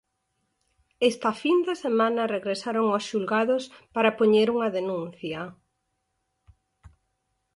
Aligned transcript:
Esta 1.11 1.31
fin 1.41 1.57
de 1.67 1.75
semana 1.85 2.31
regresaron 2.35 2.85
aos 2.89 3.05
xulgados 3.09 3.63
para 3.95 4.15
poñer 4.19 4.47
unha 4.55 4.69
denuncia. 4.77 5.41